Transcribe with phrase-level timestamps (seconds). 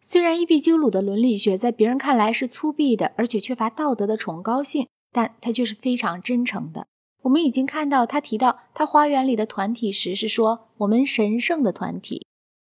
[0.00, 6.86] 虽然伊壁鸠鲁的伦理学在别人看来是粗鄙的，而且缺乏道德的崇高性，但他却是非常真诚的。
[7.22, 12.26] 我们已经看到，他提到他花园里的团体时是说“我们神圣的团体”。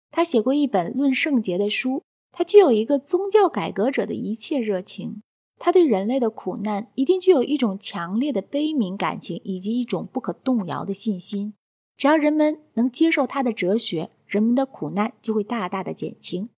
[0.10, 2.02] 他写过一本论圣洁的书。
[2.32, 5.24] 他具有一个宗教改革者的一切热情。
[5.58, 11.56] 他对人类的苦难一定具有一种强烈的悲悯感情，以及一种不可动摇的信心。
[11.98, 16.50] 只要人们能接受他的哲学，人们的苦难就会大大的减轻。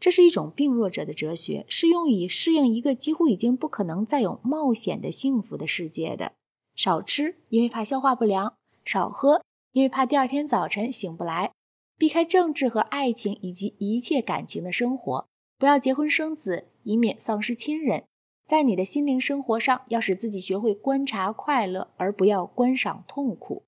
[0.00, 6.32] 这是一种病弱者的哲学，适用于适应一个几乎已经不可能再有冒险的幸福的世界的。
[6.74, 11.52] 少吃，因为怕消化不良；少喝，因为怕第二天早晨醒不来；
[11.98, 15.26] 避开政治和爱情以及一切感情的生活；
[15.58, 18.04] 不要结婚生子，以免丧失亲人。
[18.46, 23.64] 在你的心灵生活上，要使自己学会观察快乐，而不要观赏痛苦。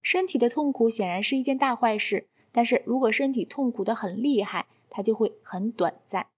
[0.00, 6.28] 身体的痛苦显然是一件大坏事，但是如果身体痛苦的很厉害，它就会很短暂。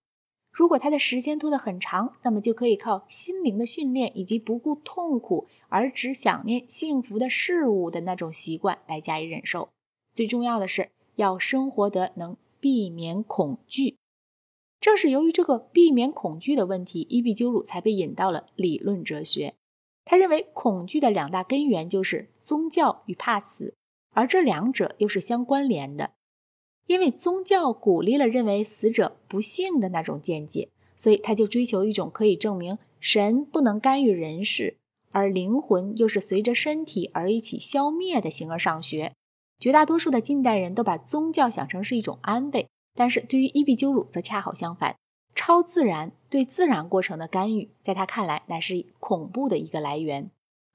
[0.51, 9.69] 如果他的时间拖得很长，那么就可以靠心灵的训练以及不顾痛苦而只想念幸福的事物的那种习惯来加以忍受。
[10.13, 13.97] 最重要的是要生活得能避免恐惧。
[14.81, 19.55] 正是由于这个避免恐惧的问题，伊壁鸠鲁才被引到了理论哲学。
[20.05, 23.77] 他认为恐惧的两大根源就是宗教与怕死，
[24.11, 26.15] 而这两者又是相关联的。
[26.89, 34.79] 因为宗教鼓励了认为死者不幸的那种见解，所以他就追求一种可以证明神不能干预人事，
[35.13, 39.13] 而灵魂又是随着身体而一起消灭的形而上学。
[39.61, 44.97] 绝大多数的近代人都把宗教想成是一种安慰，但是对于伊壁鸠鲁则恰好相反。
[45.35, 50.31] 超自然对自然过程的干预，在他看来乃是恐怖的一个来源，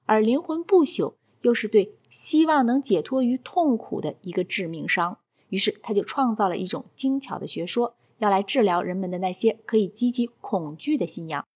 [0.06, 5.18] 而灵魂不朽又是对希望能解脱于痛苦的一个致命伤。
[5.54, 11.46] 于是他就创造了一种精巧的学说，要来治疗人们的那些可以激起恐惧的信仰。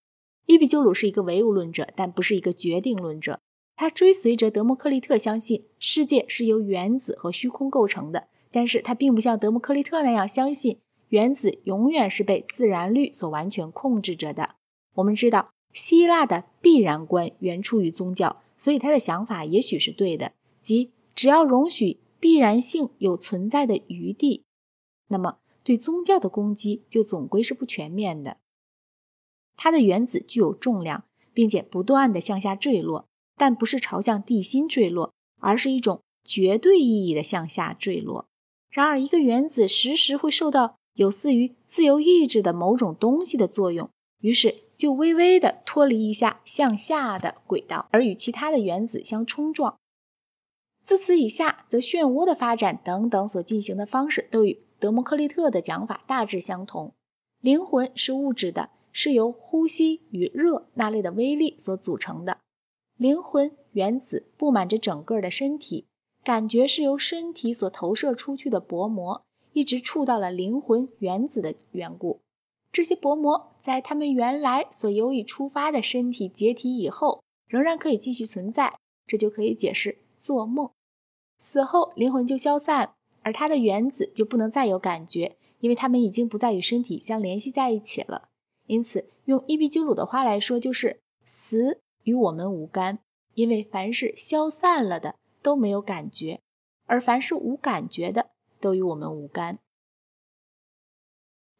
[0.46, 3.40] 伊壁鸠鲁是一个唯物论者，但不是一个决定论者。
[3.74, 14.54] 他追随着德谟克利特，相信世界是由原子和虚空构成的，但是他并不像德谟克利特那样相信原子永远是被自然律所完全控制着的。
[14.94, 21.98] 我们知道希腊的必然观原出于宗教，所以他的想法也许是对的，即只要容许。
[22.20, 24.44] 必然性有存在的余地，
[25.08, 28.38] 那么对宗教的攻击就总归是不全面的。
[29.56, 33.06] 它的原子具有重量，并且不断的向下坠落，
[33.36, 38.26] 但不是朝向地心坠落，而是一种绝对意义的向下坠落。
[38.70, 43.88] 然而，一个原子时时会受到有似于自由意志的某种东西的作用，
[44.20, 49.76] 于是就微微的脱离一下向下的轨道，而与其他的原子相冲撞。
[50.88, 56.94] 自此以下，则漩涡的发展等等所进行的方式，都与德谟克利特的讲法大致相同。
[57.42, 62.38] 灵魂是物质的，是由呼吸与热那类的微粒所组成的。
[62.96, 65.84] 灵魂原子布满着整个的身体，
[66.24, 69.22] 感觉是由身体所投射出去的薄膜，
[69.52, 72.22] 一直触到了灵魂原子的缘故。
[72.72, 80.70] 这些薄膜在他们原来所由以出发的身体解体以后，仍然可以继续存在，这就可以解释做梦。
[81.38, 88.28] 死后，灵魂就消散，而它的原子就不能再有感觉，因为它们已经不再与身体相联系在一起了。
[88.66, 92.98] 因此，用伊壁鸠鲁的话来说，就是死与我们无干，
[93.34, 96.40] 因为凡是消散了的都没有感觉，
[96.86, 99.60] 而凡是无感觉的都与我们无干。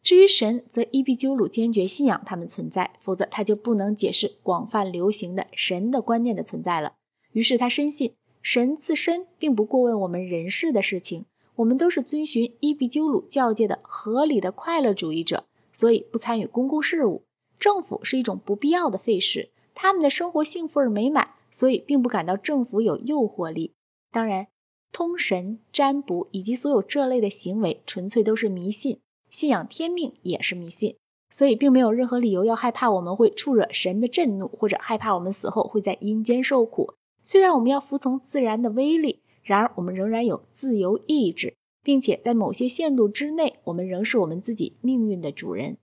[0.03, 6.95] 至于神，则伊壁鸠鲁坚决信仰他们存在，否则他就不能解释广泛流行的神的观念的存在了。
[7.33, 8.15] 于是他深信。
[8.51, 11.27] 神自身并不过问我们人世的事情，
[11.57, 17.25] 我们都是遵循伊壁鸠鲁教界的合理的快乐主义者，所以不参与公共事务。
[17.59, 23.75] 政府是一种不必要的费事，他们的生活幸福而美满，所以并不感到政府有诱惑力。
[24.11, 24.47] 当然，
[24.93, 29.01] 通神、占卜以及所有这类的行为，纯粹都是迷信。
[29.29, 30.97] 信仰天命也是迷信，
[31.29, 36.95] 所以并没有任何理由要害怕我们会触惹神的震怒，或者害怕我们死后会在阴间受苦。
[37.29, 45.77] 虽然我们要服从自然的威力，然而我们仍然有自由意志，并且在某些限度之内，我们仍是我们自己命运的主人。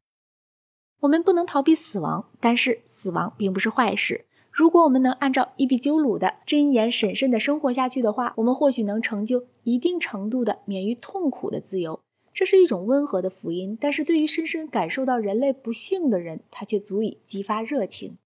[1.01, 4.25] 我们不能逃避死亡，但是死亡并不是坏事。
[4.51, 12.00] 如果我们能按照伊壁鸠鲁的箴言审慎地生活下去的话，我们或许能成就一定程度的免于痛苦的自由。
[12.33, 18.18] 这是一种温和的福音，但是对于深深感受到人类不幸的人，它却足以激发热情。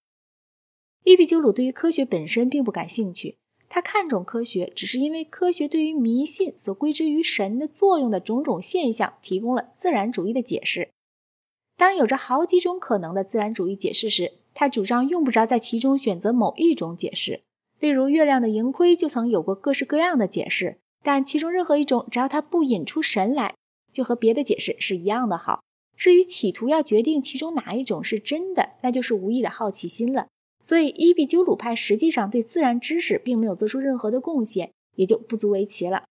[1.04, 3.38] 伊壁鸠鲁对于科学本身并不感兴趣，
[3.68, 10.90] 他看重科学，只是因为科学对于迷信所归之于神的作用的种种现象提供了自然主义的解释。
[11.78, 17.42] 当有着好几种可能的自然主义解释时，他主张用不着在其中选择某一种解释。
[17.80, 23.56] 例如，月亮的盈亏就曾有过各式各样的解释，但其中任何一种，只要它不引出神来，
[23.94, 25.62] 就和别的解释是一样的好。
[25.96, 30.28] 至于企图要决定其中哪一种是真的，那就是无意的好奇心了。
[30.62, 36.04] 所以，伊壁鸠鲁派实际上对自然知识并没有做出任何的贡献，也就不足为奇了。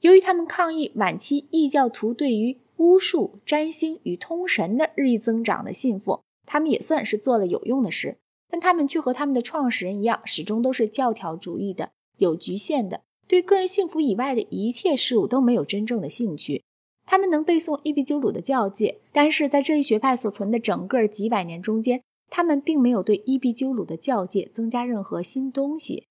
[0.00, 8.18] 由于他们抗议晚期异教徒对于巫术、占星与通神的日益增长的信奉，他们也算是做了有用的事。
[8.48, 16.62] 但他们却和他们的创始人一样，始终都是教条主义的、有局限的，对个人幸福以外的一切事物都没有真正的兴趣。
[17.04, 26.08] 他们能背诵伊壁鸠鲁的教诫，但是在这一学派所存的整个几百年中间，他们并没有对伊壁鸠鲁的教界增加任何新东西。